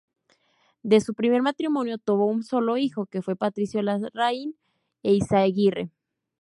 [0.81, 4.55] De su primer matrimonio tuvo un solo hijo, que fue Patricio Larraín
[5.03, 5.91] Eyzaguirre.